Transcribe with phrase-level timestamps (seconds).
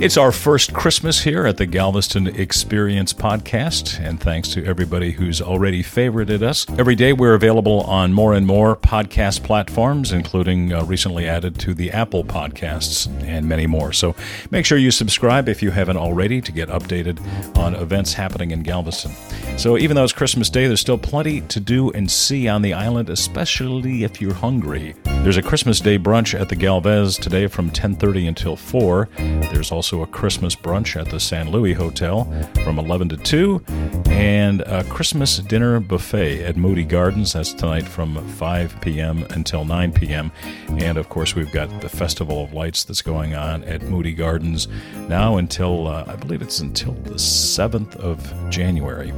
[0.00, 5.42] It's our first Christmas here at the Galveston Experience podcast, and thanks to everybody who's
[5.42, 6.64] already favorited us.
[6.78, 11.74] Every day we're available on more and more podcast platforms, including uh, recently added to
[11.74, 13.92] the Apple Podcasts and many more.
[13.92, 14.16] So
[14.50, 17.20] make sure you subscribe if you haven't already to get updated
[17.58, 19.12] on events happening in Galveston.
[19.56, 22.72] So even though it's Christmas Day, there's still plenty to do and see on the
[22.72, 24.94] island, especially if you're hungry.
[25.04, 29.10] There's a Christmas Day brunch at the Galvez today from 10:30 until 4.
[29.52, 32.24] There's also a Christmas brunch at the San Luis Hotel
[32.64, 33.62] from 11 to 2,
[34.20, 37.32] and a Christmas dinner buffet at Moody Gardens.
[37.32, 39.24] That's tonight from 5 p.m.
[39.30, 40.30] until 9 p.m.
[40.68, 44.68] And of course, we've got the Festival of Lights that's going on at Moody Gardens
[45.08, 49.10] now until uh, I believe it's until the 7th of January.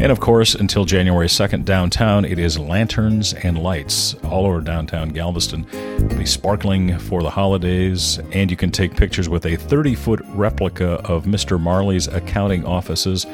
[0.00, 5.10] And of course, until January 2nd downtown, it is lanterns and lights all over downtown
[5.10, 5.64] Galveston.
[5.72, 10.20] It'll be sparkling for the holidays, and you can take pictures with a 30 foot
[10.30, 11.60] replica of Mr.
[11.60, 13.26] Marley's accounting offices.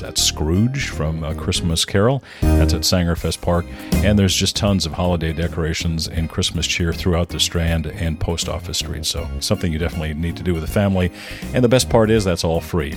[0.00, 2.22] That's Scrooge from A Christmas Carol.
[2.40, 3.66] That's at Saengerfest Park.
[3.92, 8.48] And there's just tons of holiday decorations and Christmas cheer throughout the Strand and Post
[8.48, 9.06] Office Street.
[9.06, 11.12] So, something you definitely need to do with the family.
[11.54, 12.96] And the best part is that's all free.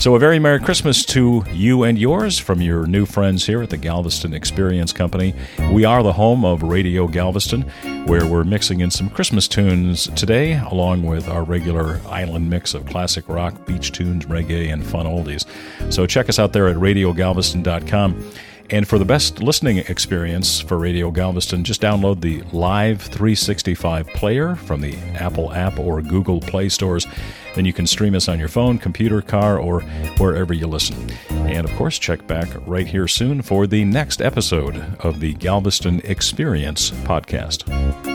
[0.00, 3.68] So, a very Merry Christmas to you and yours from your new friends here at
[3.68, 5.34] the Galveston Experience Company.
[5.72, 7.64] We are the home of Radio Galveston,
[8.06, 12.86] where we're mixing in some Christmas tunes today, along with our regular island mix of
[12.86, 15.44] classic rock, beach tunes, reggae, and fun oldies.
[15.92, 18.32] So check us out there at radiogalveston.com.
[18.70, 24.54] And for the best listening experience for Radio Galveston, just download the Live 365 player
[24.54, 27.06] from the Apple app or Google Play stores.
[27.54, 29.80] Then you can stream us on your phone, computer, car, or
[30.18, 31.10] wherever you listen.
[31.30, 36.00] And of course, check back right here soon for the next episode of the Galveston
[36.04, 38.09] Experience podcast.